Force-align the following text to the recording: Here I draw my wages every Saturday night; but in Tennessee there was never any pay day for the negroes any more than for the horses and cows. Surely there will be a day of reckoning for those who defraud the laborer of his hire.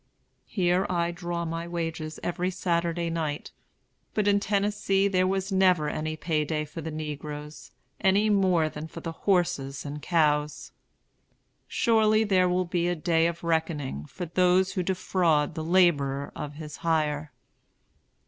Here 0.47 0.87
I 0.89 1.11
draw 1.11 1.45
my 1.45 1.67
wages 1.67 2.19
every 2.23 2.49
Saturday 2.49 3.11
night; 3.11 3.51
but 4.15 4.27
in 4.27 4.39
Tennessee 4.39 5.07
there 5.07 5.27
was 5.27 5.51
never 5.51 5.89
any 5.89 6.15
pay 6.15 6.43
day 6.43 6.65
for 6.65 6.81
the 6.81 6.89
negroes 6.89 7.69
any 7.99 8.27
more 8.27 8.67
than 8.67 8.87
for 8.87 9.01
the 9.01 9.11
horses 9.11 9.85
and 9.85 10.01
cows. 10.01 10.71
Surely 11.67 12.23
there 12.23 12.49
will 12.49 12.65
be 12.65 12.87
a 12.87 12.95
day 12.95 13.27
of 13.27 13.43
reckoning 13.43 14.05
for 14.07 14.25
those 14.25 14.71
who 14.73 14.81
defraud 14.81 15.53
the 15.53 15.63
laborer 15.63 16.31
of 16.35 16.53
his 16.55 16.77
hire. 16.77 17.31